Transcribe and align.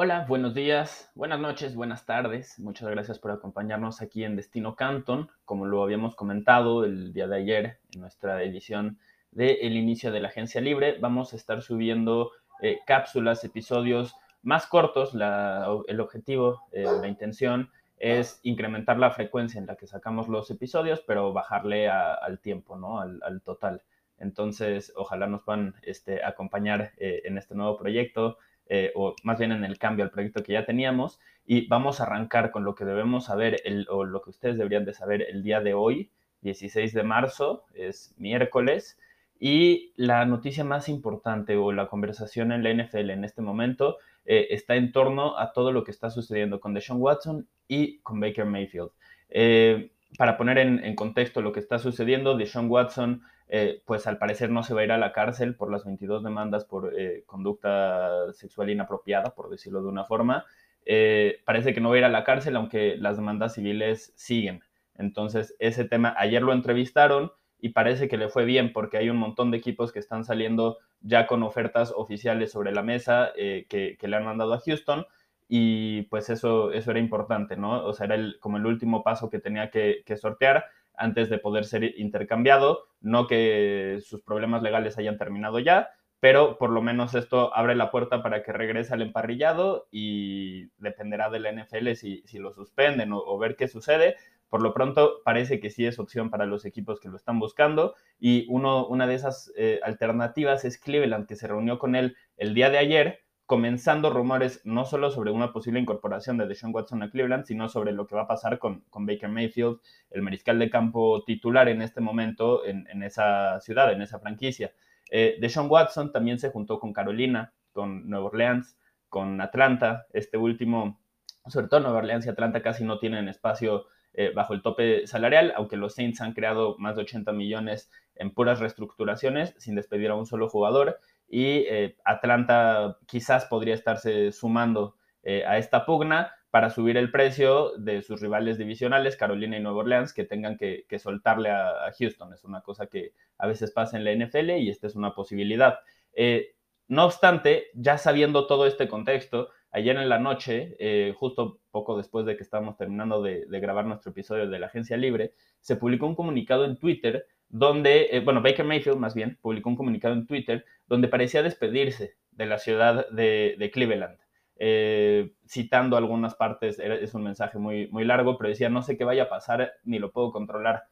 Hola, 0.00 0.26
buenos 0.28 0.54
días, 0.54 1.10
buenas 1.16 1.40
noches, 1.40 1.74
buenas 1.74 2.06
tardes. 2.06 2.60
Muchas 2.60 2.88
gracias 2.88 3.18
por 3.18 3.32
acompañarnos 3.32 4.00
aquí 4.00 4.22
en 4.22 4.36
Destino 4.36 4.76
Canton. 4.76 5.28
Como 5.44 5.66
lo 5.66 5.82
habíamos 5.82 6.14
comentado 6.14 6.84
el 6.84 7.12
día 7.12 7.26
de 7.26 7.36
ayer 7.36 7.78
en 7.92 8.02
nuestra 8.02 8.44
edición 8.44 9.00
de 9.32 9.54
El 9.54 9.76
inicio 9.76 10.12
de 10.12 10.20
la 10.20 10.28
agencia 10.28 10.60
libre, 10.60 10.98
vamos 11.00 11.32
a 11.32 11.36
estar 11.36 11.62
subiendo 11.62 12.30
eh, 12.62 12.78
cápsulas, 12.86 13.42
episodios 13.42 14.14
más 14.44 14.66
cortos. 14.66 15.14
el 15.14 16.00
objetivo, 16.00 16.62
eh, 16.70 16.84
la 16.84 17.08
intención 17.08 17.72
es 17.96 18.38
incrementar 18.44 19.00
la 19.00 19.10
frecuencia 19.10 19.58
en 19.58 19.66
la 19.66 19.74
que 19.74 19.88
sacamos 19.88 20.28
los 20.28 20.48
episodios, 20.52 21.02
pero 21.04 21.32
bajarle 21.32 21.88
al 21.88 22.38
tiempo, 22.38 22.76
¿no? 22.76 23.00
Al, 23.00 23.42
total. 23.42 23.82
Entonces, 24.20 24.92
ojalá 24.94 25.26
nos 25.26 25.42
puedan 25.42 25.74
este, 25.82 26.24
acompañar 26.24 26.92
eh, 26.98 27.22
en 27.24 27.36
este 27.36 27.56
nuevo 27.56 27.76
proyecto 27.76 28.38
eh, 28.68 28.92
o 28.94 29.14
más 29.22 29.38
bien 29.38 29.52
en 29.52 29.64
el 29.64 29.78
cambio 29.78 30.04
al 30.04 30.10
proyecto 30.10 30.42
que 30.42 30.52
ya 30.52 30.64
teníamos. 30.64 31.20
Y 31.46 31.66
vamos 31.68 32.00
a 32.00 32.04
arrancar 32.04 32.50
con 32.50 32.64
lo 32.64 32.74
que 32.74 32.84
debemos 32.84 33.26
saber, 33.26 33.62
o 33.88 34.04
lo 34.04 34.22
que 34.22 34.30
ustedes 34.30 34.58
deberían 34.58 34.84
de 34.84 34.92
saber 34.92 35.22
el 35.22 35.42
día 35.42 35.60
de 35.60 35.74
hoy, 35.74 36.10
16 36.42 36.92
de 36.92 37.02
marzo, 37.02 37.64
es 37.74 38.14
miércoles. 38.18 38.98
Y 39.40 39.92
la 39.96 40.24
noticia 40.26 40.64
más 40.64 40.88
importante 40.88 41.56
o 41.56 41.72
la 41.72 41.88
conversación 41.88 42.52
en 42.52 42.62
la 42.62 42.74
NFL 42.74 43.10
en 43.10 43.24
este 43.24 43.40
momento 43.40 43.98
eh, 44.24 44.48
está 44.50 44.76
en 44.76 44.92
torno 44.92 45.38
a 45.38 45.52
todo 45.52 45.72
lo 45.72 45.84
que 45.84 45.90
está 45.90 46.10
sucediendo 46.10 46.60
con 46.60 46.74
Deshaun 46.74 47.00
Watson 47.00 47.48
y 47.66 47.98
con 48.00 48.20
Baker 48.20 48.44
Mayfield. 48.44 48.90
Eh, 49.30 49.92
para 50.16 50.36
poner 50.36 50.58
en, 50.58 50.94
contexto 50.94 51.42
lo 51.42 51.52
que 51.52 51.60
está 51.60 51.78
sucediendo, 51.78 52.36
Deshaun 52.36 52.70
Watson 52.70 53.22
eh, 53.48 53.82
pues 53.86 54.06
al 54.06 54.18
parecer 54.18 54.50
no 54.50 54.62
se 54.62 54.74
va 54.74 54.82
a 54.82 54.84
ir 54.84 54.92
a 54.92 54.98
la 54.98 55.12
cárcel 55.12 55.54
por 55.54 55.70
las 55.70 55.84
22 55.84 56.22
demandas 56.22 56.64
por 56.64 56.92
eh, 56.98 57.24
conducta 57.26 58.32
sexual 58.32 58.70
inapropiada, 58.70 59.34
por 59.34 59.50
decirlo 59.50 59.82
de 59.82 59.88
una 59.88 60.04
forma. 60.04 60.44
Eh, 60.84 61.40
parece 61.44 61.74
que 61.74 61.80
no 61.80 61.90
va 61.90 61.96
a 61.96 61.98
ir 61.98 62.04
a 62.04 62.10
la 62.10 62.24
cárcel, 62.24 62.56
aunque 62.56 62.96
las 62.96 63.16
demandas 63.16 63.54
civiles 63.54 64.12
siguen. 64.16 64.62
Entonces, 64.94 65.54
ese 65.58 65.84
tema, 65.84 66.14
ayer 66.18 66.42
lo 66.42 66.52
entrevistaron 66.52 67.32
y 67.60 67.70
parece 67.70 68.08
que 68.08 68.16
le 68.16 68.28
fue 68.28 68.44
bien 68.44 68.72
porque 68.72 68.98
hay 68.98 69.10
un 69.10 69.16
montón 69.16 69.50
de 69.50 69.58
equipos 69.58 69.92
que 69.92 69.98
están 69.98 70.24
saliendo 70.24 70.78
ya 71.00 71.26
con 71.26 71.42
ofertas 71.42 71.92
oficiales 71.94 72.52
sobre 72.52 72.72
la 72.72 72.82
mesa 72.82 73.32
que, 73.34 73.96
le 74.00 74.16
han 74.16 74.24
mandado 74.24 74.54
a 74.54 74.60
Houston 74.60 75.06
y 75.48 76.02
pues 76.02 76.30
eso, 76.30 76.72
eso 76.72 76.90
era 76.90 77.00
importante, 77.00 77.56
¿no? 77.56 77.84
O 77.84 77.92
sea, 77.94 78.06
era 78.06 78.16
como 78.40 78.58
el 78.58 78.66
último 78.66 79.02
paso 79.02 79.30
que 79.30 79.40
tenía 79.40 79.70
que 79.70 80.16
sortear 80.20 80.66
antes 80.98 81.30
de 81.30 81.38
poder 81.38 81.64
ser 81.64 81.98
intercambiado. 81.98 82.86
No 83.00 83.26
que 83.26 83.98
sus 84.02 84.22
problemas 84.22 84.62
legales 84.62 84.98
hayan 84.98 85.16
terminado 85.16 85.58
ya, 85.60 85.90
pero 86.20 86.58
por 86.58 86.70
lo 86.70 86.82
menos 86.82 87.14
esto 87.14 87.54
abre 87.54 87.76
la 87.76 87.90
puerta 87.90 88.22
para 88.22 88.42
que 88.42 88.52
regrese 88.52 88.92
al 88.92 89.02
emparrillado 89.02 89.88
y 89.90 90.66
dependerá 90.78 91.30
de 91.30 91.40
la 91.40 91.52
NFL 91.52 91.92
si, 91.94 92.24
lo 92.38 92.52
suspenden 92.52 93.12
o, 93.12 93.38
ver 93.38 93.56
qué 93.56 93.68
sucede. 93.68 94.16
Por 94.48 94.62
lo 94.62 94.72
pronto 94.72 95.20
parece 95.24 95.60
que 95.60 95.70
sí 95.70 95.86
es 95.86 95.98
opción 95.98 96.30
para 96.30 96.46
los 96.46 96.64
equipos 96.64 97.00
que 97.00 97.08
lo 97.08 97.16
están 97.16 97.38
buscando 97.38 97.94
y 98.18 98.46
uno, 98.48 98.86
una 98.86 99.06
de 99.06 99.14
esas 99.14 99.52
eh, 99.56 99.78
alternativas 99.82 100.64
es 100.64 100.78
Cleveland, 100.78 101.26
que 101.26 101.36
se 101.36 101.46
reunió 101.46 101.78
con 101.78 101.94
él 101.94 102.16
el 102.36 102.54
día 102.54 102.70
de 102.70 102.78
ayer 102.78 103.20
comenzando 103.48 104.10
rumores 104.10 104.60
no 104.64 104.84
solo 104.84 105.10
sobre 105.10 105.30
una 105.30 105.54
posible 105.54 105.80
incorporación 105.80 106.36
de 106.36 106.46
Deshaun 106.46 106.74
Watson 106.74 107.02
a 107.02 107.10
Cleveland, 107.10 107.46
sino 107.46 107.70
sobre 107.70 107.92
lo 107.92 108.06
que 108.06 108.14
va 108.14 108.24
a 108.24 108.26
pasar 108.26 108.58
con, 108.58 108.82
con 108.90 109.06
Baker 109.06 109.30
Mayfield, 109.30 109.78
el 110.10 110.20
mariscal 110.20 110.58
de 110.58 110.68
campo 110.68 111.24
titular 111.24 111.66
en 111.70 111.80
este 111.80 112.02
momento 112.02 112.66
en, 112.66 113.02
esa 113.02 113.58
ciudad, 113.62 113.90
en 113.90 114.02
esa 114.02 114.18
franquicia. 114.18 114.74
Eh, 115.10 115.38
Deshaun 115.40 115.70
Watson 115.70 116.12
también 116.12 116.38
se 116.38 116.50
juntó 116.50 116.78
con 116.78 116.92
Carolina, 116.92 117.54
con 117.72 118.10
Nueva 118.10 118.26
Orleans, 118.26 118.76
con 119.08 119.40
Atlanta. 119.40 120.06
Este 120.12 120.36
último, 120.36 121.00
sobre 121.46 121.68
todo 121.68 121.80
Nueva 121.80 122.00
Orleans 122.00 122.26
y 122.26 122.28
Atlanta 122.28 122.60
casi 122.60 122.84
no 122.84 122.98
tienen 122.98 123.28
espacio 123.28 123.86
eh, 124.12 124.30
bajo 124.34 124.52
el 124.52 124.60
tope 124.60 125.06
salarial, 125.06 125.54
aunque 125.56 125.78
los 125.78 125.94
Saints 125.94 126.20
han 126.20 126.34
creado 126.34 126.76
más 126.76 126.96
de 126.96 127.02
80 127.02 127.32
millones 127.32 127.90
en 128.14 128.30
puras 128.30 128.60
reestructuraciones 128.60 129.54
sin 129.56 129.74
despedir 129.74 130.10
a 130.10 130.16
un 130.16 130.26
solo 130.26 130.50
jugador 130.50 130.98
y 131.28 131.66
eh, 131.68 131.96
Atlanta 132.04 132.98
quizás 133.06 133.44
podría 133.44 133.74
estarse 133.74 134.32
sumando 134.32 134.96
eh, 135.22 135.44
a 135.46 135.58
esta 135.58 135.84
pugna 135.84 136.32
para 136.50 136.70
subir 136.70 136.96
el 136.96 137.10
precio 137.10 137.76
de 137.76 138.00
sus 138.00 138.22
rivales 138.22 138.56
divisionales, 138.56 139.16
Carolina 139.16 139.58
y 139.58 139.60
Nueva 139.60 139.80
Orleans, 139.80 140.14
que 140.14 140.24
tengan 140.24 140.56
que, 140.56 140.86
soltarle 140.98 141.50
a, 141.50 141.92
Houston. 141.98 142.32
Es 142.32 142.44
una 142.44 142.62
cosa 142.62 142.86
que 142.86 143.12
a 143.36 143.46
veces 143.46 143.70
pasa 143.70 143.98
en 143.98 144.04
la 144.04 144.14
NFL 144.14 144.52
y 144.52 144.70
esta 144.70 144.86
es 144.86 144.96
una 144.96 145.14
posibilidad. 145.14 145.80
Eh, 146.14 146.54
no 146.88 147.04
obstante, 147.04 147.66
ya 147.74 147.98
sabiendo 147.98 148.46
todo 148.46 148.66
este 148.66 148.88
contexto, 148.88 149.50
ayer 149.70 149.98
en 149.98 150.08
la 150.08 150.18
noche, 150.18 151.14
justo 151.18 151.60
poco 151.70 151.98
después 151.98 152.24
de 152.24 152.34
que 152.34 152.42
estábamos 152.42 152.78
terminando 152.78 153.20
de, 153.20 153.44
de 153.44 153.60
grabar 153.60 153.84
nuestro 153.84 154.12
episodio 154.12 154.48
de 154.48 154.58
la 154.58 154.68
Agencia 154.68 154.96
Libre, 154.96 155.34
se 155.60 155.76
publicó 155.76 156.06
un 156.06 156.14
comunicado 156.14 156.64
en 156.64 156.78
Twitter 156.78 157.26
donde, 157.48 158.08
eh, 158.10 158.20
bueno, 158.20 158.42
Baker 158.42 158.64
Mayfield 158.64 158.98
más 158.98 159.14
bien, 159.14 159.38
publicó 159.40 159.70
un 159.70 159.76
comunicado 159.76 160.14
en 160.14 160.26
Twitter 160.26 160.64
donde 160.86 161.08
parecía 161.08 161.42
despedirse 161.42 162.16
de 162.32 162.46
la 162.46 162.58
ciudad 162.58 163.08
de, 163.10 163.70
Cleveland. 163.72 164.18
Eh, 164.56 165.32
citando 165.46 165.96
algunas 165.96 166.34
partes, 166.34 166.78
es 166.78 167.14
un 167.14 167.22
mensaje 167.22 167.58
muy, 167.58 167.88
muy 167.88 168.04
largo, 168.04 168.36
pero 168.36 168.50
decía, 168.50 168.68
no 168.68 168.82
sé 168.82 168.96
qué 168.96 169.04
vaya 169.04 169.24
a 169.24 169.28
pasar 169.28 169.72
ni 169.84 169.98
lo 169.98 170.12
puedo 170.12 170.32
controlar. 170.32 170.84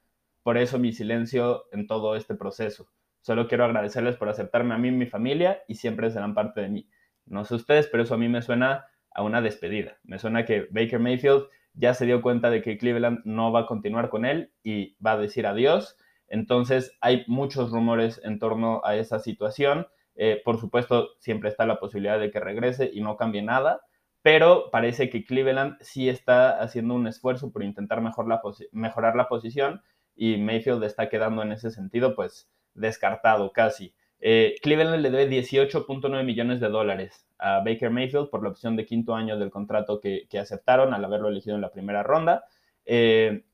Por 0.42 0.56
eso 0.56 0.78
mi 0.78 0.92
silencio 0.92 1.64
en 1.72 1.86
todo 1.86 2.16
este 2.16 2.34
proceso. 2.34 2.88
Solo 3.20 3.48
quiero 3.48 3.64
agradecerles 3.64 4.16
por 4.16 4.28
aceptarme 4.28 4.74
a 4.74 4.78
mí 4.78 4.88
y 4.88 4.92
mi 4.92 5.06
familia 5.06 5.62
y 5.66 5.74
siempre 5.74 6.10
serán 6.10 6.34
parte 6.34 6.60
de 6.60 6.68
mí. 6.68 6.88
No 7.24 7.44
sé 7.44 7.56
ustedes, 7.56 7.88
pero 7.88 8.04
eso 8.04 8.14
a 8.14 8.18
mí 8.18 8.28
me 8.28 8.42
suena 8.42 8.86
a 9.12 9.22
una 9.22 9.42
despedida. 9.42 9.98
Me 10.04 10.20
suena 10.20 10.44
que 10.44 10.68
Baker 10.70 11.00
Mayfield 11.00 11.48
ya 11.74 11.92
se 11.92 12.06
dio 12.06 12.22
cuenta 12.22 12.50
de 12.50 12.62
que 12.62 12.78
Cleveland 12.78 13.22
no 13.24 13.50
va 13.50 13.62
a 13.62 13.66
continuar 13.66 14.08
con 14.08 14.24
él 14.24 14.52
y 14.62 14.96
va 15.04 15.12
a 15.12 15.18
decir 15.18 15.46
adiós 15.46 15.96
entonces, 16.28 16.96
hay 17.00 17.24
muchos 17.26 17.70
rumores 17.70 18.20
en 18.24 18.38
torno 18.38 18.80
a 18.84 18.96
esa 18.96 19.18
situación. 19.18 19.86
Eh, 20.16 20.40
por 20.44 20.58
supuesto, 20.58 21.10
siempre 21.18 21.48
está 21.48 21.66
la 21.66 21.78
posibilidad 21.78 22.18
de 22.18 22.30
que 22.30 22.40
regrese 22.40 22.90
y 22.92 23.00
no 23.00 23.16
cambie 23.16 23.42
nada, 23.42 23.82
pero 24.22 24.70
parece 24.70 25.08
que 25.10 25.24
Cleveland 25.24 25.76
sí 25.80 26.08
está 26.08 26.60
haciendo 26.60 26.94
un 26.94 27.06
esfuerzo 27.06 27.52
por 27.52 27.62
intentar 27.62 28.00
mejorar 28.00 29.16
la 29.16 29.28
posición 29.28 29.82
y 30.16 30.38
Mayfield 30.38 30.82
está 30.84 31.08
quedando 31.08 31.42
en 31.42 31.52
ese 31.52 31.70
sentido, 31.70 32.14
pues, 32.14 32.50
descartado 32.74 33.52
casi. 33.52 33.94
Eh, 34.18 34.54
Cleveland 34.62 35.02
le 35.02 35.10
debe 35.10 35.28
18.9 35.28 36.24
millones 36.24 36.58
de 36.58 36.70
dólares 36.70 37.26
a 37.38 37.60
Baker 37.60 37.90
Mayfield 37.90 38.30
por 38.30 38.42
la 38.42 38.48
opción 38.48 38.74
de 38.74 38.86
quinto 38.86 39.14
año 39.14 39.38
del 39.38 39.50
contrato 39.50 40.00
que, 40.00 40.26
aceptaron 40.40 40.94
al 40.94 41.04
haberlo 41.04 41.28
elegido 41.28 41.54
en 41.54 41.60
la 41.60 41.70
primera 41.70 42.02
ronda. 42.02 42.46
Eh, 42.86 43.44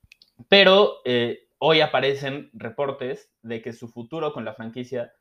pero 0.48 0.98
hoy 1.64 1.80
aparecen 1.80 2.50
reportes 2.54 3.32
de 3.42 3.62
que 3.62 3.72
su 3.72 3.86
futuro 3.86 4.32
con 4.32 4.44
la 4.44 4.52
franquicia 4.52 5.12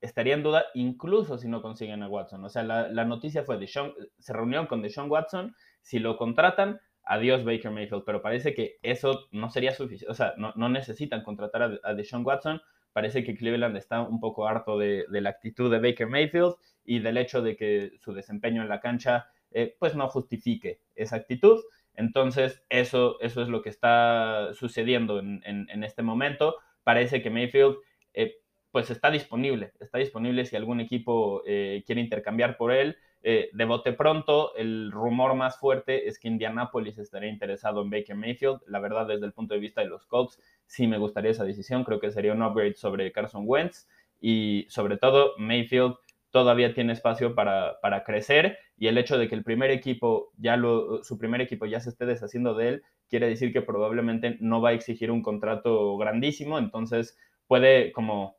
estaría 0.00 0.34
en 0.34 0.42
duda 0.42 0.64
incluso 0.74 1.38
si 1.38 1.46
no 1.46 1.62
consiguen 1.62 2.02
a 2.02 2.08
Watson. 2.08 2.44
O 2.44 2.48
sea, 2.48 2.64
la, 2.64 3.04
noticia 3.04 3.44
fue, 3.44 3.58
de 3.58 3.68
se 3.68 4.32
reunió 4.32 4.66
con 4.66 4.82
Deshaun 4.82 5.08
Watson, 5.08 5.54
si 5.80 6.00
lo 6.00 6.16
contratan, 6.16 6.80
adiós 7.04 7.44
Baker 7.44 7.70
Mayfield, 7.70 8.02
pero 8.04 8.22
parece 8.22 8.54
que 8.54 8.78
eso 8.82 9.28
no 9.30 9.50
sería 9.50 9.72
suficiente, 9.72 10.10
o 10.10 10.14
sea, 10.14 10.34
no, 10.36 10.68
necesitan 10.68 11.22
contratar 11.22 11.62
a, 11.62 11.78
a, 11.84 11.94
Deshaun 11.94 12.26
Watson, 12.26 12.60
parece 12.92 13.22
que 13.22 13.36
Cleveland 13.36 13.76
está 13.76 14.00
un 14.00 14.18
poco 14.18 14.48
harto 14.48 14.78
de, 14.78 15.06
la 15.08 15.30
actitud 15.30 15.70
de 15.70 15.78
Baker 15.78 16.08
Mayfield 16.08 16.56
y 16.84 16.98
del 16.98 17.18
hecho 17.18 17.40
de 17.40 17.54
que 17.54 17.92
su 18.00 18.12
desempeño 18.12 18.62
en 18.62 18.68
la 18.68 18.80
cancha 18.80 19.28
eh, 19.52 19.76
pues 19.78 19.94
no 19.94 20.08
justifique 20.08 20.80
esa 20.96 21.14
actitud. 21.14 21.60
Entonces, 21.98 22.62
eso, 22.68 23.18
eso 23.20 23.42
es 23.42 23.48
lo 23.48 23.60
que 23.60 23.70
está 23.70 24.54
sucediendo 24.54 25.18
en, 25.18 25.82
este 25.82 26.02
momento. 26.02 26.54
Parece 26.84 27.20
que 27.20 27.28
Mayfield 27.28 27.76
eh, 28.14 28.36
pues 28.70 28.88
está 28.90 29.10
disponible, 29.10 29.72
está 29.80 29.98
disponible 29.98 30.44
si 30.44 30.54
algún 30.54 30.78
equipo 30.78 31.42
eh, 31.44 31.82
quiere 31.84 32.00
intercambiar 32.00 32.56
por 32.56 32.70
él. 32.70 32.96
Eh, 33.20 33.50
de 33.52 33.64
bote 33.64 33.92
pronto, 33.94 34.54
el 34.54 34.92
rumor 34.92 35.34
más 35.34 35.58
fuerte 35.58 36.06
es 36.06 36.20
que 36.20 36.28
Indianapolis 36.28 36.98
estaría 36.98 37.30
interesado 37.30 37.82
en 37.82 37.90
Baker 37.90 38.14
Mayfield. 38.14 38.60
La 38.68 38.78
verdad, 38.78 39.08
desde 39.08 39.26
el 39.26 39.32
punto 39.32 39.54
de 39.54 39.60
vista 39.60 39.80
de 39.80 39.88
los 39.88 40.06
Colts, 40.06 40.40
sí 40.66 40.86
me 40.86 40.98
gustaría 40.98 41.32
esa 41.32 41.44
decisión. 41.44 41.82
Creo 41.82 41.98
que 41.98 42.12
sería 42.12 42.32
un 42.32 42.42
upgrade 42.42 42.74
sobre 42.74 43.10
Carson 43.10 43.42
Wentz 43.44 43.88
y 44.20 44.66
sobre 44.68 44.98
todo 44.98 45.34
Mayfield 45.36 45.96
todavía 46.30 46.74
tiene 46.74 46.92
espacio 46.92 47.34
para, 47.34 47.80
para, 47.80 48.04
crecer 48.04 48.58
y 48.76 48.88
el 48.88 48.98
hecho 48.98 49.18
de 49.18 49.28
que 49.28 49.34
el 49.34 49.44
primer 49.44 49.70
equipo 49.70 50.30
ya 50.36 50.56
lo, 50.56 51.02
su 51.02 51.18
primer 51.18 51.40
equipo 51.40 51.66
ya 51.66 51.80
se 51.80 51.90
esté 51.90 52.06
deshaciendo 52.06 52.54
de 52.54 52.68
él, 52.68 52.82
quiere 53.08 53.28
decir 53.28 53.52
que 53.52 53.62
probablemente 53.62 54.36
no 54.40 54.60
va 54.60 54.70
a 54.70 54.72
exigir 54.72 55.10
un 55.10 55.22
contrato 55.22 55.96
grandísimo, 55.96 56.58
entonces 56.58 57.16
puede 57.46 57.92
como 57.92 58.36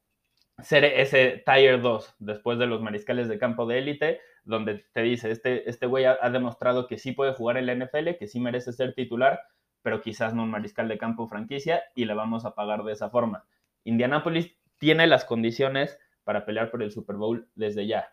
ser 0.61 0.83
ese 0.83 1.43
Tier 1.45 1.81
2 1.81 2.15
después 2.19 2.59
de 2.59 2.67
los 2.67 2.81
mariscales 2.81 3.27
de 3.27 3.39
campo 3.39 3.65
de 3.65 3.79
élite, 3.79 4.19
donde 4.43 4.85
te 4.93 5.01
dice, 5.01 5.31
este, 5.31 5.69
este 5.69 5.85
güey 5.85 6.05
ha, 6.05 6.17
ha, 6.21 6.29
demostrado 6.29 6.87
que 6.87 6.97
sí 6.97 7.11
puede 7.11 7.33
jugar 7.33 7.57
en 7.57 7.65
la 7.65 7.75
NFL, 7.75 8.17
que 8.17 8.27
sí 8.27 8.39
merece 8.39 8.71
ser 8.73 8.93
titular, 8.93 9.41
pero 9.81 10.01
quizás 10.01 10.33
no 10.33 10.43
un 10.43 10.51
mariscal 10.51 10.87
de 10.87 10.97
campo 10.97 11.27
franquicia 11.27 11.83
y 11.95 12.05
le 12.05 12.13
vamos 12.13 12.45
a 12.45 12.55
pagar 12.55 12.83
de 12.83 12.93
esa 12.93 13.09
forma. 13.09 13.45
Indianapolis 13.83 14.55
tiene 14.77 15.07
las 15.07 15.25
condiciones 15.25 15.99
para 16.23 16.45
pelear 16.45 16.71
por 16.71 16.83
el 16.83 16.91
Super 16.91 17.15
Bowl 17.15 17.47
desde 17.55 17.87
ya. 17.87 18.09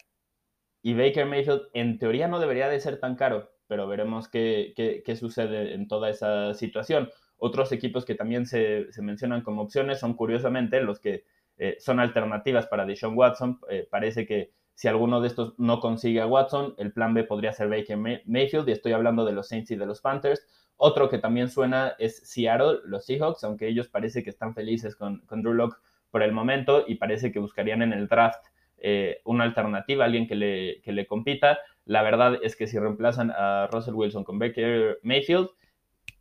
Y 0.82 0.94
Baker 0.94 1.26
Mayfield 1.26 1.62
en 1.73 1.99
teoría 1.99 2.29
no 2.29 2.38
debería 2.38 2.69
de 2.69 2.81
ser 2.81 3.00
tan 3.00 3.17
caro, 3.17 3.50
pero 3.67 3.88
veremos 3.88 4.29
qué, 4.29 4.73
qué, 5.05 5.17
sucede 5.17 5.75
en 5.75 5.88
toda 5.88 6.11
esa 6.11 6.55
situación. 6.55 7.11
Otros 7.38 7.73
equipos 7.73 8.05
que 8.05 8.14
también 8.14 8.47
se, 8.47 8.93
se 8.93 9.03
mencionan 9.03 9.43
como 9.43 9.62
opciones 9.62 9.99
son 9.99 10.14
curiosamente 10.14 10.81
los 10.81 11.00
que 11.00 11.25
eh, 11.58 11.76
son 11.81 12.00
alternativas 12.00 12.67
para 12.67 12.87
Deshaun 12.87 13.17
Watson. 13.17 13.58
Eh, 13.69 13.88
parece 13.91 14.26
que 14.26 14.53
si 14.75 14.88
alguno 14.88 15.20
de 15.20 15.29
estos 15.29 15.55
no 15.58 15.81
consigue 15.81 16.20
a 16.20 16.26
Watson, 16.26 16.75
el 16.79 16.93
plan 16.93 17.14
B 17.14 17.25
podría 17.25 17.53
ser 17.53 17.69
Baker 17.69 17.97
Mayfield, 18.26 18.69
y 18.69 18.73
estoy 18.73 18.93
hablando 18.93 19.25
de 19.25 19.32
los 19.32 19.49
Saints 19.49 19.70
y 19.70 19.76
de 19.76 19.87
los 19.87 20.00
Panthers. 20.00 20.47
Otro 20.76 21.08
que 21.08 21.19
también 21.19 21.49
suena 21.49 21.94
es 21.99 22.19
Seattle, 22.29 22.81
los 22.85 23.06
Seahawks, 23.06 23.43
aunque 23.44 23.69
ellos 23.69 23.88
parece 23.88 24.23
que 24.23 24.31
están 24.31 24.55
felices 24.55 24.94
con, 24.94 25.20
con 25.20 25.43
Drew 25.43 25.55
Locke 25.55 25.79
por 26.11 26.23
el 26.23 26.32
momento 26.32 26.85
y 26.87 26.97
parece 26.97 27.32
que 27.32 27.38
buscarían 27.38 27.82
en 27.82 27.93
el 27.93 28.08
draft 28.08 28.44
eh, 28.79 29.20
una 29.25 29.44
alternativa, 29.44 30.05
alguien 30.05 30.26
que 30.26 30.35
le, 30.35 30.81
que 30.82 30.93
le 30.93 31.06
compita. 31.06 31.58
La 31.85 32.03
verdad 32.03 32.38
es 32.43 32.56
que 32.56 32.67
si 32.67 32.79
reemplazan 32.79 33.31
a 33.31 33.69
Russell 33.73 33.94
Wilson 33.94 34.25
con 34.25 34.38
Baker 34.38 34.99
Mayfield, 35.03 35.49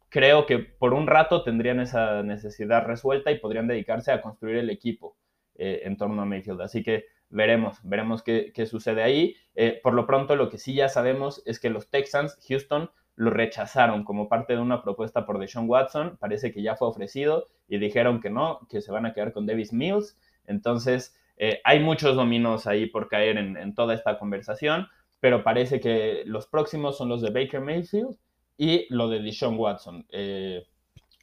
creo 0.10 0.46
que 0.46 0.60
por 0.60 0.94
un 0.94 1.08
rato 1.08 1.44
tendrían 1.44 1.80
esa 1.80 2.24
necesidad 2.24 2.86
resuelta 2.86 3.32
y 3.32 3.40
podrían 3.40 3.68
dedicarse 3.68 4.12
a 4.12 4.22
construir 4.22 4.58
el 4.58 4.70
equipo 4.70 5.18
eh, 5.56 5.82
en 5.84 5.98
torno 5.98 6.22
a 6.22 6.26
Mayfield. 6.26 6.62
Así 6.62 6.84
que 6.84 7.06
veremos, 7.30 7.80
veremos 7.84 8.24
qué, 8.24 8.52
qué 8.54 8.66
sucede 8.66 9.04
ahí. 9.04 9.36
Eh, 9.56 9.80
por 9.84 9.94
lo 9.94 10.06
pronto, 10.06 10.36
lo 10.36 10.50
que 10.50 10.58
sí 10.58 10.74
ya 10.74 10.90
sabemos 10.90 11.44
es 11.46 11.60
que 11.60 11.70
los 11.70 11.90
Texans, 11.90 12.38
Houston, 12.48 12.90
lo 13.16 13.30
rechazaron 13.30 14.04
como 14.04 14.28
parte 14.28 14.54
de 14.54 14.60
una 14.60 14.84
propuesta 14.84 15.26
por 15.26 15.40
Deshaun 15.40 15.70
Watson. 15.70 16.18
Parece 16.20 16.52
que 16.52 16.62
ya 16.62 16.76
fue 16.76 16.88
ofrecido 16.88 17.48
y 17.68 17.78
dijeron 17.78 18.20
que 18.20 18.30
no, 18.30 18.60
que 18.70 18.82
se 18.82 18.92
van 18.92 19.06
a 19.06 19.14
quedar 19.14 19.32
con 19.32 19.46
Davis 19.46 19.72
Mills. 19.72 20.18
Entonces, 20.48 21.16
eh, 21.38 21.62
hay 21.64 21.80
muchos 21.80 22.16
dominos 22.16 22.68
ahí 22.68 22.88
por 22.88 23.08
caer 23.08 23.38
en, 23.38 23.76
toda 23.76 23.94
esta 23.94 24.18
conversación, 24.18 24.88
pero 25.20 25.44
parece 25.44 25.80
que 25.80 26.24
los 26.26 26.48
próximos 26.48 26.98
son 26.98 27.10
los 27.10 27.22
de 27.22 27.32
Baker 27.32 27.62
Mayfield 27.62 28.18
y 28.58 28.86
lo 28.90 29.10
de 29.10 29.22
Deshaun 29.22 29.58
Watson. 29.58 30.06
Eh, 30.12 30.66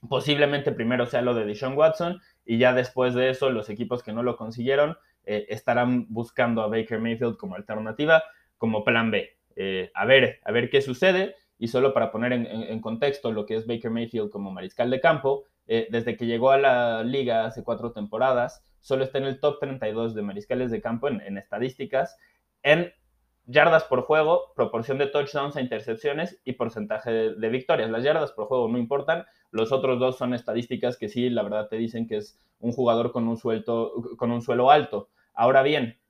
posiblemente 0.08 0.72
primero 0.72 1.06
sea 1.06 1.22
lo 1.22 1.34
de 1.34 1.44
Deshaun 1.44 1.76
Watson 1.76 2.20
y 2.44 2.58
ya 2.58 2.72
después 2.72 3.14
de 3.14 3.30
eso 3.30 3.50
los 3.50 3.70
equipos 3.70 4.02
que 4.02 4.12
no 4.12 4.22
lo 4.22 4.36
consiguieron 4.36 4.96
eh, 5.24 5.46
estarán 5.48 6.06
buscando 6.08 6.62
a 6.62 6.66
Baker 6.66 7.00
Mayfield 7.00 7.36
como 7.36 7.54
alternativa, 7.54 8.22
como 8.58 8.84
plan 8.84 9.10
B. 9.10 9.36
a 9.94 10.04
ver, 10.04 10.40
a 10.44 10.52
ver 10.52 10.70
qué 10.70 10.82
sucede. 10.82 11.36
Y 11.62 11.68
solo 11.68 11.94
para 11.94 12.10
poner 12.10 12.32
en, 12.32 12.80
contexto 12.80 13.30
lo 13.30 13.46
que 13.46 13.54
es 13.54 13.68
Baker 13.68 13.92
Mayfield 13.92 14.30
como 14.30 14.50
mariscal 14.50 14.90
de 14.90 14.98
campo, 14.98 15.44
eh, 15.68 15.86
desde 15.92 16.16
que 16.16 16.26
llegó 16.26 16.50
a 16.50 16.58
la 16.58 17.04
liga 17.04 17.46
hace 17.46 17.62
cuatro 17.62 17.92
temporadas, 17.92 18.64
solo 18.80 19.04
está 19.04 19.18
en 19.18 19.26
el 19.26 19.38
top 19.38 19.60
32 19.60 20.16
de 20.16 20.22
mariscales 20.22 20.72
de 20.72 20.80
campo 20.80 21.06
en, 21.06 21.38
estadísticas, 21.38 22.16
en 22.64 22.92
yardas 23.44 23.84
por 23.84 24.02
juego, 24.02 24.52
proporción 24.56 24.98
de 24.98 25.06
touchdowns 25.06 25.54
a 25.54 25.60
intercepciones 25.60 26.40
y 26.44 26.54
porcentaje 26.54 27.12
de, 27.12 27.48
victorias. 27.48 27.90
Las 27.90 28.02
yardas 28.02 28.32
por 28.32 28.46
juego 28.46 28.66
no 28.66 28.78
importan, 28.78 29.24
los 29.52 29.70
otros 29.70 30.00
dos 30.00 30.18
son 30.18 30.34
estadísticas 30.34 30.96
que 30.96 31.08
sí, 31.08 31.30
la 31.30 31.44
verdad 31.44 31.68
te 31.68 31.76
dicen 31.76 32.08
que 32.08 32.16
es 32.16 32.40
un 32.58 32.72
jugador 32.72 33.12
con 33.12 33.28
un, 33.28 33.36
suelto, 33.36 33.92
con 34.18 34.32
un 34.32 34.42
suelo 34.42 34.72
alto. 34.72 35.10
Ahora 35.32 35.62
bien, 35.62 36.00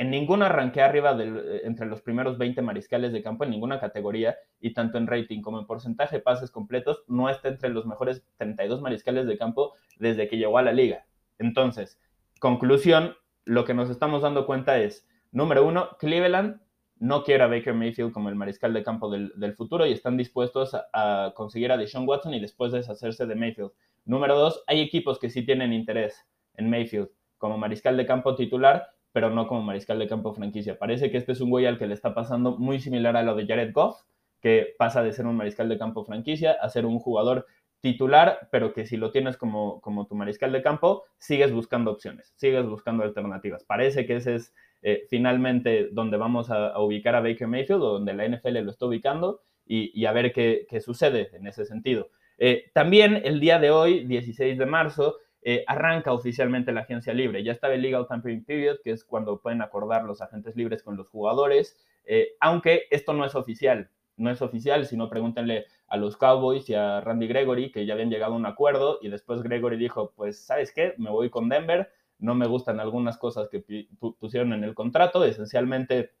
en 0.00 0.08
ninguna 0.08 0.46
arranqué 0.46 0.80
arriba 0.80 1.14
eh, 1.20 1.60
entre 1.64 1.84
los 1.84 2.00
primeros 2.00 2.38
20 2.38 2.62
mariscales 2.62 3.12
de 3.12 3.22
campo 3.22 3.44
en 3.44 3.50
ninguna 3.50 3.78
categoría 3.78 4.34
y 4.58 4.72
tanto 4.72 4.96
en 4.96 5.06
rating 5.06 5.42
como 5.42 5.58
en 5.58 5.66
porcentaje 5.66 6.16
de 6.16 6.22
pases 6.22 6.50
completos 6.50 7.04
no 7.06 7.28
está 7.28 7.48
entre 7.48 7.68
los 7.68 7.84
mejores 7.84 8.24
32 8.38 8.80
mariscales 8.80 9.26
de 9.26 9.36
campo 9.36 9.74
desde 9.98 10.26
que 10.26 10.38
llegó 10.38 10.56
a 10.56 10.62
la 10.62 10.72
liga. 10.72 11.04
Entonces, 11.38 12.00
conclusión, 12.38 13.14
lo 13.44 13.66
que 13.66 13.74
nos 13.74 13.90
estamos 13.90 14.22
dando 14.22 14.46
cuenta 14.46 14.78
es, 14.78 15.06
número 15.32 15.66
uno, 15.66 15.90
Cleveland 15.98 16.62
no 16.98 17.22
quiere 17.22 17.44
a 17.44 17.48
Baker 17.48 17.74
Mayfield 17.74 18.12
como 18.12 18.30
el 18.30 18.36
mariscal 18.36 18.72
de 18.72 18.82
campo 18.82 19.10
del, 19.10 19.54
futuro 19.54 19.84
y 19.84 19.92
están 19.92 20.16
dispuestos 20.16 20.72
a, 20.72 20.86
a, 20.94 21.34
conseguir 21.34 21.72
a 21.72 21.76
Deshaun 21.76 22.08
Watson 22.08 22.32
y 22.32 22.40
después 22.40 22.72
deshacerse 22.72 23.26
de 23.26 23.34
Mayfield. 23.34 23.72
Número 24.06 24.38
dos, 24.38 24.64
hay 24.66 24.80
equipos 24.80 25.18
que 25.18 25.28
sí 25.28 25.44
tienen 25.44 25.74
interés 25.74 26.26
en 26.54 26.70
Mayfield 26.70 27.10
como 27.36 27.58
mariscal 27.58 27.98
de 27.98 28.06
campo 28.06 28.34
titular 28.34 28.94
pero 29.12 29.30
no 29.30 29.46
como 29.46 29.62
mariscal 29.62 29.98
de 29.98 30.08
campo 30.08 30.32
franquicia. 30.32 30.78
Parece 30.78 31.10
que 31.10 31.16
este 31.18 31.32
es 31.32 31.40
un 31.40 31.50
güey 31.50 31.66
al 31.66 31.78
que 31.78 31.86
le 31.86 31.94
está 31.94 32.14
pasando 32.14 32.56
muy 32.56 32.80
similar 32.80 33.16
a 33.16 33.22
lo 33.22 33.34
de 33.34 33.46
Jared 33.46 33.72
Goff, 33.72 34.02
que 34.40 34.74
pasa 34.78 35.02
de 35.02 35.12
ser 35.12 35.26
un 35.26 35.36
mariscal 35.36 35.68
de 35.68 35.78
campo 35.78 36.04
franquicia 36.04 36.52
a 36.52 36.68
ser 36.68 36.86
un 36.86 36.98
jugador 36.98 37.46
titular, 37.80 38.48
pero 38.50 38.72
que 38.72 38.86
si 38.86 38.96
lo 38.96 39.10
tienes 39.10 39.36
como, 39.36 39.80
como 39.80 40.06
tu 40.06 40.14
mariscal 40.14 40.52
de 40.52 40.62
campo, 40.62 41.04
sigues 41.18 41.52
buscando 41.52 41.90
opciones, 41.90 42.32
sigues 42.36 42.66
buscando 42.66 43.02
alternativas. 43.02 43.64
Parece 43.64 44.06
que 44.06 44.16
ese 44.16 44.36
es 44.36 44.54
eh, 44.82 45.06
finalmente 45.08 45.88
donde 45.92 46.16
vamos 46.16 46.50
a, 46.50 46.78
ubicar 46.80 47.14
a 47.14 47.20
Baker 47.20 47.48
Mayfield 47.48 47.80
donde 47.80 48.14
la 48.14 48.26
NFL 48.26 48.58
lo 48.60 48.70
está 48.70 48.86
ubicando 48.86 49.42
y, 49.66 50.04
a 50.04 50.12
ver 50.12 50.32
qué, 50.32 50.66
sucede 50.80 51.30
en 51.32 51.46
ese 51.46 51.64
sentido. 51.64 52.10
Eh, 52.38 52.70
también 52.74 53.22
el 53.24 53.38
día 53.38 53.60
de 53.60 53.70
hoy, 53.70 54.04
16 54.04 54.58
de 54.58 54.66
marzo, 54.66 55.18
eh, 55.42 55.64
arranca 55.66 56.12
oficialmente 56.12 56.72
la 56.72 56.82
agencia 56.82 57.14
libre. 57.14 57.42
Ya 57.42 57.52
estaba 57.52 57.74
el 57.74 57.82
Legal 57.82 58.06
Tampering 58.06 58.44
Period, 58.44 58.78
que 58.84 58.90
es 58.90 59.04
cuando 59.04 59.40
pueden 59.40 59.62
acordar 59.62 60.04
los 60.04 60.20
agentes 60.20 60.54
libres 60.56 60.82
con 60.82 60.96
los 60.96 61.08
jugadores, 61.08 61.78
eh, 62.04 62.34
aunque 62.40 62.82
esto 62.90 63.12
no 63.12 63.24
es 63.24 63.34
oficial. 63.34 63.90
No 64.16 64.30
es 64.30 64.42
oficial, 64.42 64.84
sino 64.84 65.08
pregúntenle 65.08 65.66
a 65.88 65.96
los 65.96 66.16
Cowboys 66.16 66.68
y 66.68 66.74
a 66.74 67.00
Randy 67.00 67.26
Gregory, 67.26 67.72
que 67.72 67.86
ya 67.86 67.94
habían 67.94 68.10
llegado 68.10 68.34
a 68.34 68.36
un 68.36 68.44
acuerdo, 68.44 68.98
y 69.00 69.08
después 69.08 69.42
Gregory 69.42 69.78
dijo, 69.78 70.12
pues, 70.14 70.44
¿sabes 70.44 70.72
qué? 70.72 70.94
Me 70.98 71.10
voy 71.10 71.30
con 71.30 71.48
Denver, 71.48 71.90
no 72.18 72.34
me 72.34 72.46
gustan 72.46 72.78
algunas 72.78 73.16
cosas 73.16 73.48
que 73.48 73.64
pusieron 73.98 74.52
en 74.52 74.62
el 74.62 74.74
contrato, 74.74 75.24
esencialmente 75.24 76.12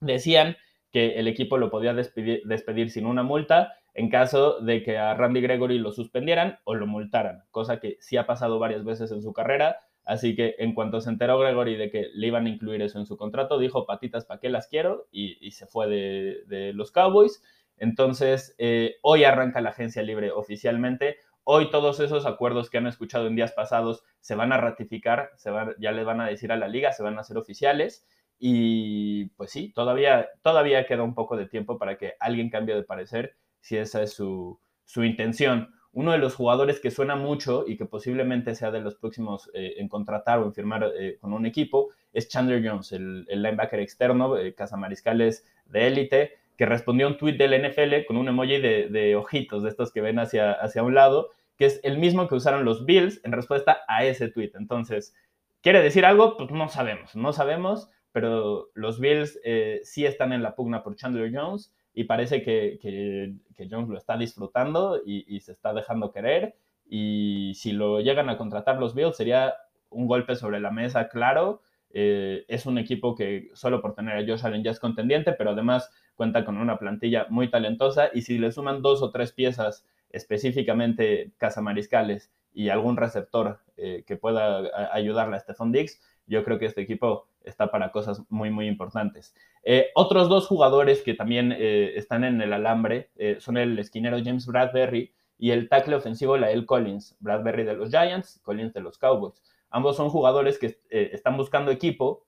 decían 0.00 0.56
que 0.92 1.18
el 1.18 1.26
equipo 1.26 1.58
lo 1.58 1.68
podía 1.70 1.94
despedir 1.94 2.90
sin 2.90 3.06
una 3.06 3.22
multa 3.22 3.74
en 3.98 4.10
caso 4.10 4.60
de 4.60 4.84
que 4.84 4.96
a 4.96 5.12
Randy 5.14 5.40
Gregory 5.40 5.76
lo 5.80 5.90
suspendieran 5.90 6.60
o 6.62 6.76
lo 6.76 6.86
multaran, 6.86 7.42
cosa 7.50 7.80
que 7.80 7.96
sí 7.98 8.16
ha 8.16 8.26
pasado 8.26 8.60
varias 8.60 8.84
veces 8.84 9.10
en 9.10 9.22
su 9.22 9.32
carrera. 9.32 9.78
Así 10.04 10.36
que 10.36 10.54
en 10.58 10.72
cuanto 10.72 11.00
se 11.00 11.10
enteró 11.10 11.36
Gregory 11.36 11.74
de 11.74 11.90
que 11.90 12.06
le 12.14 12.28
iban 12.28 12.46
a 12.46 12.48
incluir 12.48 12.80
eso 12.80 13.00
en 13.00 13.06
su 13.06 13.16
contrato, 13.16 13.58
dijo 13.58 13.86
patitas, 13.86 14.24
¿para 14.24 14.38
qué 14.38 14.50
las 14.50 14.68
quiero? 14.68 15.08
Y, 15.10 15.50
se 15.50 15.66
fue 15.66 15.88
de, 15.88 16.72
los 16.74 16.92
Cowboys. 16.92 17.42
Entonces, 17.76 18.54
eh, 18.58 18.98
hoy 19.02 19.24
arranca 19.24 19.60
la 19.60 19.70
agencia 19.70 20.02
libre 20.04 20.30
oficialmente. 20.30 21.16
Hoy 21.42 21.68
todos 21.68 21.98
esos 21.98 22.24
acuerdos 22.24 22.70
que 22.70 22.78
han 22.78 22.86
escuchado 22.86 23.26
en 23.26 23.34
días 23.34 23.50
pasados 23.50 24.04
se 24.20 24.36
van 24.36 24.52
a 24.52 24.58
ratificar, 24.58 25.30
se 25.34 25.50
ya 25.80 25.90
le 25.90 26.04
van 26.04 26.20
a 26.20 26.28
decir 26.28 26.52
a 26.52 26.56
la 26.56 26.68
liga, 26.68 26.92
se 26.92 27.02
van 27.02 27.18
a 27.18 27.22
hacer 27.22 27.36
oficiales. 27.36 28.06
Y 28.38 29.30
pues 29.30 29.50
sí, 29.50 29.72
todavía, 29.72 30.28
todavía 30.42 30.86
queda 30.86 31.02
un 31.02 31.16
poco 31.16 31.36
de 31.36 31.48
tiempo 31.48 31.78
para 31.78 31.98
que 31.98 32.12
alguien 32.20 32.48
cambie 32.48 32.76
de 32.76 32.84
parecer 32.84 33.34
si 33.60 33.76
esa 33.76 34.02
es 34.02 34.12
su, 34.12 34.58
intención. 34.96 35.74
Uno 35.92 36.12
de 36.12 36.18
los 36.18 36.34
jugadores 36.34 36.80
que 36.80 36.90
suena 36.90 37.16
mucho 37.16 37.64
y 37.66 37.76
que 37.76 37.86
posiblemente 37.86 38.54
sea 38.54 38.70
de 38.70 38.80
los 38.80 38.94
próximos 38.94 39.50
eh, 39.54 39.74
en 39.78 39.88
contratar 39.88 40.38
o 40.38 40.44
en 40.44 40.54
firmar 40.54 40.90
eh, 40.96 41.18
con 41.20 41.32
un 41.32 41.46
equipo 41.46 41.90
es 42.12 42.28
Chandler 42.28 42.66
Jones, 42.66 42.92
el, 42.92 43.24
linebacker 43.24 43.80
externo, 43.80 44.36
eh, 44.36 44.54
cazamariscales 44.54 45.46
de 45.66 45.86
élite, 45.86 46.32
que 46.56 46.66
respondió 46.66 47.06
a 47.06 47.10
un 47.10 47.16
tweet 47.16 47.36
del 47.36 47.68
NFL 47.68 48.06
con 48.06 48.16
un 48.16 48.28
emoji 48.28 48.60
de, 48.60 49.16
ojitos, 49.16 49.62
de 49.62 49.68
estos 49.70 49.92
que 49.92 50.00
ven 50.00 50.18
hacia, 50.18 50.52
hacia 50.52 50.82
un 50.82 50.94
lado, 50.94 51.30
que 51.56 51.66
es 51.66 51.80
el 51.82 51.98
mismo 51.98 52.28
que 52.28 52.34
usaron 52.34 52.64
los 52.64 52.84
Bills 52.84 53.20
en 53.24 53.32
respuesta 53.32 53.78
a 53.88 54.04
ese 54.04 54.28
tweet. 54.28 54.52
Entonces, 54.54 55.14
¿quiere 55.62 55.82
decir 55.82 56.04
algo? 56.04 56.36
Pues 56.36 56.50
no 56.50 56.68
sabemos, 56.68 57.14
no 57.14 57.32
sabemos, 57.32 57.90
pero 58.12 58.70
los 58.74 58.98
Bills 58.98 59.38
sí 59.84 60.04
están 60.04 60.32
en 60.32 60.42
la 60.42 60.54
pugna 60.56 60.82
por 60.82 60.96
Chandler 60.96 61.30
Jones 61.32 61.72
y 61.98 62.04
parece 62.04 62.42
que, 62.42 62.78
que, 62.80 63.68
Jones 63.68 63.88
lo 63.88 63.98
está 63.98 64.16
disfrutando 64.16 65.00
y, 65.04 65.40
se 65.40 65.50
está 65.50 65.74
dejando 65.74 66.12
querer. 66.12 66.54
Y 66.88 67.54
si 67.56 67.72
lo 67.72 68.00
llegan 68.00 68.28
a 68.28 68.38
contratar 68.38 68.78
los 68.78 68.94
Bills, 68.94 69.16
sería 69.16 69.56
un 69.90 70.06
golpe 70.06 70.36
sobre 70.36 70.60
la 70.60 70.70
mesa, 70.70 71.08
claro. 71.08 71.60
Eh, 71.90 72.44
es 72.46 72.66
un 72.66 72.78
equipo 72.78 73.16
que 73.16 73.48
solo 73.52 73.82
por 73.82 73.96
tener 73.96 74.16
a 74.16 74.24
Josh 74.24 74.46
Allen 74.46 74.62
ya 74.62 74.70
es 74.70 74.78
contendiente, 74.78 75.32
pero 75.32 75.50
además 75.50 75.90
cuenta 76.14 76.44
con 76.44 76.56
una 76.56 76.78
plantilla 76.78 77.26
muy 77.30 77.50
talentosa. 77.50 78.10
Y 78.14 78.22
si 78.22 78.38
le 78.38 78.52
suman 78.52 78.80
dos 78.80 79.02
o 79.02 79.10
tres 79.10 79.32
piezas, 79.32 79.84
específicamente 80.10 81.32
cazamariscales 81.36 82.30
y 82.54 82.68
algún 82.68 82.96
receptor 82.96 83.58
eh, 83.76 84.04
que 84.06 84.16
pueda 84.16 84.92
ayudarle 84.92 85.34
a 85.34 85.40
Stephon 85.40 85.72
Diggs, 85.72 86.00
yo 86.28 86.44
creo 86.44 86.60
que 86.60 86.66
este 86.66 86.82
equipo 86.82 87.26
está 87.48 87.70
para 87.70 87.92
cosas 87.92 88.22
muy, 88.28 88.50
muy 88.50 88.66
importantes. 88.66 89.34
Eh, 89.62 89.88
otros 89.94 90.28
dos 90.28 90.46
jugadores 90.46 91.02
que 91.02 91.14
también 91.14 91.52
eh, 91.52 91.92
están 91.96 92.24
en 92.24 92.40
el 92.40 92.52
alambre 92.52 93.10
son 93.38 93.56
el 93.56 93.78
esquinero 93.78 94.18
James 94.22 94.46
Bradbury 94.46 95.12
y 95.38 95.50
el 95.50 95.68
tackle 95.68 95.96
ofensivo 95.96 96.36
Lael 96.36 96.66
Collins. 96.66 97.16
Bradbury 97.20 97.64
de 97.64 97.74
los 97.74 97.90
Giants, 97.90 98.40
Collins 98.42 98.72
de 98.72 98.80
los 98.80 98.98
Cowboys. 98.98 99.42
Ambos 99.70 99.96
son 99.96 100.08
jugadores 100.08 100.58
que 100.58 100.78
están 100.90 101.36
buscando 101.36 101.70
equipo, 101.70 102.26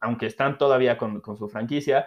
aunque 0.00 0.26
están 0.26 0.58
todavía 0.58 0.98
con, 0.98 1.20
con 1.20 1.36
su 1.36 1.48
franquicia, 1.48 2.06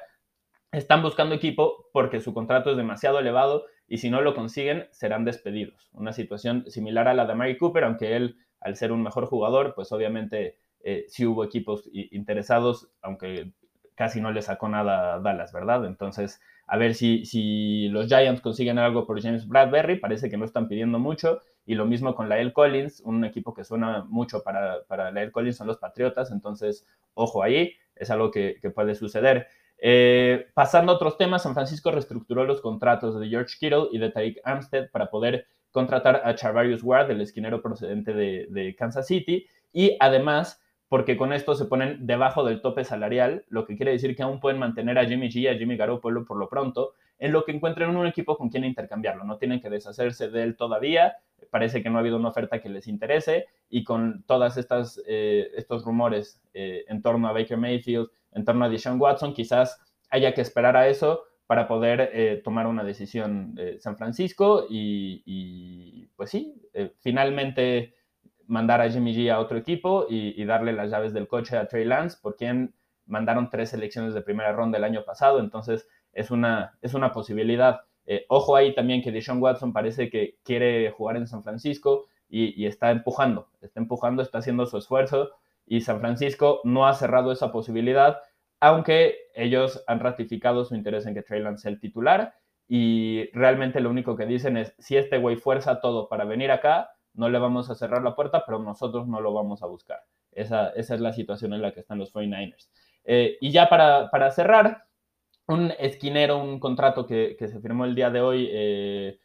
están 0.74 1.04
buscando 1.04 1.36
equipo 1.36 1.90
porque 1.94 2.20
su 2.20 2.34
contrato 2.34 2.72
es 2.72 2.78
demasiado 2.78 3.20
elevado 3.20 3.66
y 3.88 4.00
si 4.00 4.10
no 4.10 4.22
lo 4.22 4.34
consiguen 4.34 4.88
serán 4.92 5.24
despedidos. 5.24 5.90
Una 5.94 6.14
situación 6.14 6.66
similar 6.70 7.08
a 7.08 7.14
la 7.14 7.26
de 7.26 7.36
Mary 7.36 7.58
Cooper, 7.58 7.84
aunque 7.84 8.16
él, 8.16 8.38
al 8.60 8.76
ser 8.76 8.92
un 8.92 9.04
mejor 9.04 9.28
jugador, 9.28 9.76
pues 9.76 9.92
obviamente 9.92 10.58
eh, 10.84 11.06
sí 11.08 11.26
hubo 11.26 11.44
equipos 11.44 11.90
interesados, 11.94 12.90
aunque 13.02 13.52
casi 13.96 14.22
no 14.22 14.32
le 14.32 14.42
sacó 14.42 14.70
nada 14.70 15.16
a 15.16 15.20
Dallas, 15.20 15.52
¿verdad? 15.54 15.86
Entonces, 15.86 16.42
a 16.68 16.78
ver 16.78 16.96
si, 16.96 17.26
si 17.26 17.90
los 17.90 18.08
Giants 18.08 18.42
consiguen 18.42 18.80
algo 18.80 19.06
por 19.06 19.22
James 19.22 19.48
Bradbury, 19.48 20.00
parece 20.00 20.30
que 20.30 20.38
no 20.38 20.46
están 20.46 20.68
pidiendo 20.68 21.00
mucho, 21.00 21.42
y 21.66 21.76
lo 21.76 21.86
mismo 21.86 22.16
con 22.16 22.30
Lael 22.30 22.54
Collins, 22.54 23.02
un 23.02 23.24
equipo 23.26 23.54
que 23.54 23.64
suena 23.64 24.04
mucho 24.10 24.44
para, 24.44 24.84
para 24.88 25.12
Lael 25.12 25.32
Collins 25.32 25.58
son 25.58 25.68
los 25.68 25.78
Patriotas, 25.78 26.32
entonces, 26.32 26.86
ojo 27.14 27.44
ahí, 27.44 27.74
es 27.96 28.10
algo 28.10 28.32
que, 28.32 28.58
que 28.62 28.70
puede 28.70 28.96
suceder. 28.96 29.48
Eh, 29.86 30.48
pasando 30.54 30.94
a 30.94 30.96
otros 30.96 31.18
temas, 31.18 31.44
San 31.44 31.54
Francisco 31.54 31.92
reestructuró 31.92 32.46
los 32.46 32.62
contratos 32.62 33.20
de 33.20 33.28
George 33.28 33.58
Kittle 33.60 33.90
y 33.92 33.98
de 33.98 34.12
Tariq 34.12 34.40
Armstead 34.46 34.90
para 34.90 35.10
poder 35.10 35.46
contratar 35.72 36.22
a 36.24 36.36
Charvarius 36.36 36.84
Ward, 36.84 37.12
el 37.12 37.20
esquinero 37.20 37.62
procedente 37.62 38.14
de, 38.14 38.76
Kansas 38.78 39.08
City, 39.08 39.46
y 39.74 39.98
además 40.00 40.63
porque 40.94 41.18
con 41.18 41.34
esto 41.34 41.56
se 41.56 41.66
ponen 41.66 42.06
debajo 42.06 42.44
del 42.44 42.62
tope 42.62 42.84
salarial, 42.84 43.46
lo 43.50 43.66
que 43.66 43.76
quiere 43.76 43.94
decir 43.94 44.16
que 44.16 44.22
aún 44.22 44.40
pueden 44.40 44.60
mantener 44.60 45.00
a 45.00 45.06
Jimmy 45.06 45.28
G 45.28 45.38
y 45.38 45.48
a 45.48 45.58
Jimmy 45.58 45.76
Garoppolo 45.76 46.24
por 46.24 46.38
lo 46.38 46.48
pronto, 46.48 46.94
en 47.18 47.32
lo 47.32 47.46
que 47.46 47.52
encuentren 47.52 47.98
un 47.98 48.06
equipo 48.06 48.38
con 48.38 48.52
quien 48.52 48.64
intercambiarlo. 48.64 49.24
No 49.24 49.40
tienen 49.40 49.60
que 49.60 49.72
deshacerse 49.72 50.30
de 50.30 50.44
él 50.44 50.56
todavía, 50.56 51.16
parece 51.50 51.82
que 51.82 51.90
no 51.90 51.98
ha 51.98 52.02
habido 52.02 52.18
una 52.18 52.30
oferta 52.30 52.62
que 52.62 52.70
les 52.70 52.88
interese, 52.88 53.48
y 53.72 53.84
con 53.84 54.24
todas 54.28 54.56
estas 54.56 55.02
eh, 55.08 55.50
estos 55.56 55.84
rumores 55.84 56.40
eh, 56.54 56.86
en 56.88 57.02
torno 57.02 57.28
a 57.28 57.34
Baker 57.34 57.58
Mayfield, 57.58 58.10
en 58.34 58.46
torno 58.46 58.64
a 58.64 58.70
Deshaun 58.70 59.02
Watson, 59.02 59.34
quizás 59.34 59.82
haya 60.12 60.36
que 60.36 60.42
esperar 60.42 60.78
a 60.78 60.90
eso 60.90 61.24
para 61.48 61.68
poder 61.68 62.12
eh, 62.14 62.40
tomar 62.44 62.68
una 62.68 62.84
decisión 62.84 63.56
San 63.80 63.98
Francisco 63.98 64.68
y, 64.70 66.06
pues 66.16 66.30
sí, 66.30 66.54
finalmente 67.00 67.96
mandar 68.54 68.82
a 68.82 68.90
Jimmy 68.90 69.16
G 69.16 69.32
a 69.32 69.40
otro 69.40 69.58
equipo 69.58 70.06
y, 70.08 70.46
darle 70.46 70.74
las 70.74 70.92
llaves 70.92 71.12
del 71.12 71.28
coche 71.28 71.58
a 71.58 71.68
Trey 71.68 71.86
Lance, 71.86 72.18
por 72.22 72.36
quien 72.36 72.76
mandaron 73.08 73.50
tres 73.50 73.72
selecciones 73.72 74.14
de 74.14 74.22
primera 74.22 74.54
ronda 74.54 74.78
el 74.78 74.84
año 74.84 75.04
pasado, 75.04 75.40
entonces 75.40 75.88
es 76.14 76.30
una, 76.30 76.78
es 76.82 76.94
una 76.94 77.12
posibilidad. 77.12 77.82
ojo 78.30 78.56
ahí 78.56 78.76
también 78.76 79.02
que 79.02 79.12
Deshaun 79.12 79.42
Watson 79.42 79.74
parece 79.74 80.10
que 80.10 80.38
quiere 80.44 80.92
jugar 80.92 81.18
en 81.18 81.26
San 81.26 81.42
Francisco 81.42 82.06
y, 82.30 82.54
y 82.62 82.68
está 82.68 82.92
empujando, 82.92 83.50
está 83.60 83.80
empujando, 83.80 84.22
está 84.22 84.38
haciendo 84.38 84.68
su 84.68 84.78
esfuerzo 84.78 85.32
y 85.66 85.82
San 85.82 86.00
Francisco 86.00 86.62
no 86.64 86.86
ha 86.88 86.94
cerrado 86.94 87.32
esa 87.32 87.52
posibilidad, 87.52 88.20
aunque 88.60 89.16
ellos 89.34 89.84
han 89.88 90.00
ratificado 90.00 90.64
su 90.64 90.76
interés 90.76 91.08
en 91.08 91.16
que 91.16 91.24
Trey 91.24 91.42
Lance 91.42 91.64
sea 91.64 91.72
el 91.72 91.80
titular 91.80 92.36
y 92.68 93.32
realmente 93.34 93.80
lo 93.80 93.90
único 93.90 94.16
que 94.16 94.28
dicen 94.28 94.58
es, 94.58 94.76
si 94.78 94.96
este 94.96 95.18
güey 95.18 95.38
fuerza 95.38 95.82
todo 95.82 96.08
para 96.08 96.26
venir 96.26 96.52
acá, 96.52 96.92
no 97.14 97.30
le 97.30 97.40
vamos 97.40 97.70
a 97.70 97.76
cerrar 97.76 98.04
la 98.04 98.16
puerta, 98.16 98.44
pero 98.46 98.60
nosotros 98.60 99.08
no 99.08 99.22
lo 99.22 99.34
vamos 99.34 99.64
a 99.64 99.68
buscar. 99.68 100.04
Esa, 100.32 100.70
es 100.70 100.90
la 101.00 101.14
situación 101.14 101.54
en 101.54 101.62
la 101.62 101.74
que 101.74 101.82
están 101.82 102.00
los 102.00 102.14
49ers. 102.14 102.70
Eh, 103.06 103.38
y 103.42 103.52
ya 103.52 103.70
para, 103.70 104.32
cerrar, 104.32 104.86
un 105.48 105.74
esquinero, 105.78 106.38
un 106.38 106.60
contrato 106.60 107.06
que, 107.06 107.36
se 107.40 107.60
firmó 107.60 107.86
el 107.86 107.96
día 107.96 108.10
de 108.10 108.22
hoy, 108.22 108.50
eh, 108.52 109.20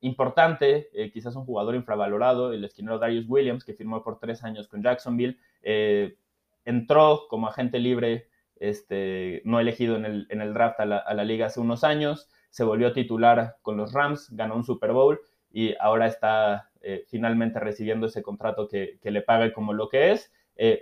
importante, 0.00 0.88
eh, 0.92 1.10
quizás 1.10 1.34
un 1.36 1.44
jugador 1.44 1.74
infravalorado, 1.74 2.52
el 2.52 2.64
esquinero 2.64 2.98
Darius 2.98 3.26
Williams, 3.28 3.64
que 3.64 3.74
firmó 3.74 4.02
por 4.02 4.18
tres 4.18 4.44
años 4.44 4.68
con 4.68 4.82
Jacksonville, 4.82 5.38
entró 6.64 7.26
como 7.28 7.48
agente 7.48 7.78
libre, 7.78 8.28
este, 8.60 9.42
no 9.44 9.60
elegido 9.60 9.96
en 9.96 10.04
el, 10.04 10.26
en 10.30 10.40
el 10.40 10.54
draft 10.54 10.80
a 10.80 10.84
la, 10.86 11.24
liga 11.24 11.46
hace 11.46 11.60
unos 11.60 11.84
años, 11.84 12.28
se 12.50 12.64
volvió 12.64 12.92
titular 12.92 13.56
con 13.62 13.76
los 13.76 13.92
Rams, 13.92 14.30
ganó 14.30 14.56
un 14.56 14.64
Super 14.64 14.92
Bowl 14.92 15.20
y 15.50 15.74
ahora 15.80 16.06
está 16.06 16.67
eh, 16.80 17.04
finalmente 17.08 17.60
recibiendo 17.60 18.06
ese 18.06 18.22
contrato 18.22 18.68
que, 18.68 18.98
le 19.02 19.22
pague 19.22 19.52
como 19.52 19.72
lo 19.72 19.88
que 19.88 20.12
es. 20.12 20.32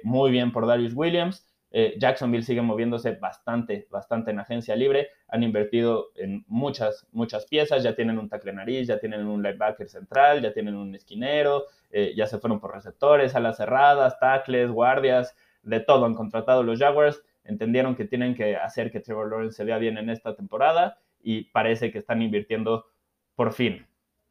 muy 0.03 0.31
bien 0.31 0.53
por 0.53 0.67
Darius 0.67 0.95
Williams. 0.95 1.47
Eh, 1.79 1.95
Jacksonville 1.99 2.43
sigue 2.43 2.63
moviéndose 2.63 3.13
bastante, 3.17 3.87
bastante 3.91 4.31
en 4.31 4.39
agencia 4.39 4.75
libre. 4.77 5.09
Han 5.29 5.43
invertido 5.43 6.07
en 6.15 6.43
muchas, 6.47 7.07
muchas 7.13 7.45
piezas. 7.45 7.83
Ya 7.83 7.95
tienen 7.95 8.19
un 8.19 8.31
tackle 8.31 8.55
nariz, 8.55 8.89
ya 8.89 8.99
tienen 8.99 9.27
un 9.27 9.43
linebacker 9.43 9.87
central, 9.87 10.41
ya 10.41 10.55
tienen 10.55 10.75
un 10.75 10.95
esquinero, 10.95 11.65
eh, 11.91 12.15
ya 12.17 12.27
se 12.27 12.39
fueron 12.39 12.61
por 12.61 12.73
receptores, 12.73 13.35
alas 13.35 13.59
cerradas, 13.59 14.19
tackles, 14.19 14.71
guardias, 14.71 15.37
de 15.63 15.81
todo 15.81 16.07
han 16.07 16.15
contratado 16.15 16.63
los 16.63 16.79
Jaguars. 16.79 17.23
Entendieron 17.45 17.95
que 17.95 18.07
tienen 18.07 18.35
que 18.35 18.57
hacer 18.57 18.91
que 18.91 19.01
Trevor 19.01 19.31
Lawrence 19.31 19.57
se 19.57 19.65
vea 19.65 19.79
bien 19.79 19.99
en 19.99 20.09
esta 20.09 20.35
temporada 20.35 20.99
y 21.23 21.45
parece 21.51 21.93
que 21.93 21.99
están 21.99 22.23
invirtiendo 22.23 22.87
por 23.35 23.53
fin. 23.53 23.87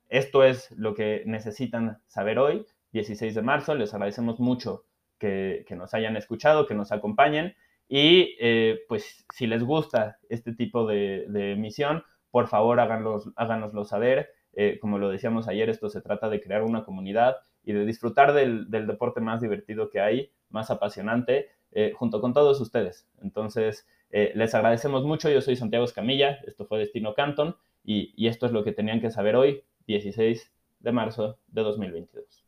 Esto 0.10 0.44
es 0.44 0.72
lo 0.72 0.94
que 0.94 1.24
necesitan 1.26 2.00
saber 2.08 2.40
hoy, 2.40 2.66
16 2.92 3.36
de 3.36 3.42
marzo. 3.42 3.76
Les 3.76 3.94
agradecemos 3.94 4.40
mucho 4.40 4.86
que, 5.20 5.66
nos 5.72 5.94
hayan 5.94 6.16
escuchado, 6.18 6.68
que 6.68 6.76
nos 6.76 6.92
acompañen. 6.92 7.56
Y 7.88 8.36
eh, 8.40 8.80
pues 8.88 9.26
si 9.34 9.48
les 9.48 9.64
gusta 9.64 10.18
este 10.30 10.54
tipo 10.54 10.88
de, 10.88 11.26
emisión, 11.54 12.04
por 12.32 12.48
favor 12.48 12.80
háganoslo 12.80 13.86
saber. 13.86 14.30
Eh, 14.54 14.80
como 14.80 15.00
lo 15.00 15.10
decíamos 15.10 15.48
ayer, 15.48 15.70
esto 15.70 15.90
se 15.90 16.02
trata 16.02 16.30
de 16.30 16.40
crear 16.40 16.64
una 16.64 16.86
comunidad 16.86 17.38
y 17.64 17.74
de 17.74 17.86
disfrutar 17.86 18.34
del, 18.34 18.70
deporte 18.70 19.20
más 19.20 19.42
divertido 19.42 19.90
que 19.90 20.00
hay, 20.00 20.32
más 20.50 20.70
apasionante, 20.70 21.50
eh, 21.72 21.92
junto 21.96 22.22
con 22.22 22.34
todos 22.34 22.62
ustedes. 22.62 23.10
Entonces, 23.22 23.88
les 24.12 24.56
agradecemos 24.56 25.04
mucho. 25.04 25.30
Yo 25.30 25.42
soy 25.42 25.58
Santiago 25.58 25.84
Escamilla, 25.84 26.40
esto 26.46 26.66
fue 26.66 26.80
Destino 26.80 27.14
Canton 27.14 27.58
y 27.84 28.28
esto 28.28 28.46
es 28.46 28.54
lo 28.54 28.64
que 28.64 28.72
tenían 28.72 29.02
que 29.02 29.12
saber 29.12 29.36
hoy, 29.36 29.62
16 29.88 30.52
de 30.80 30.92
marzo 30.92 31.40
de 31.48 31.62
2022. 31.62 32.45